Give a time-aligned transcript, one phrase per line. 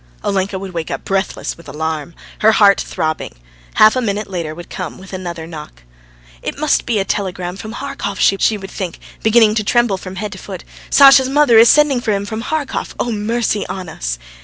[0.23, 3.35] Olenka would wake up breathless with alarm, her heart throbbing.
[3.75, 5.83] Half a minute later would come another knock.
[6.41, 10.31] "It must be a telegram from Harkov," she would think, beginning to tremble from head
[10.31, 10.63] to foot.
[10.89, 12.95] "Sasha's mother is sending for him from Harkov....
[12.99, 14.17] Oh, mercy on us!"